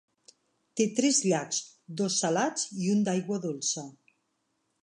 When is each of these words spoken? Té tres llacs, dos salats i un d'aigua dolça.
Té 0.79 0.87
tres 0.99 1.19
llacs, 1.33 1.59
dos 2.03 2.17
salats 2.25 2.67
i 2.87 2.91
un 2.97 3.07
d'aigua 3.09 3.41
dolça. 3.45 3.89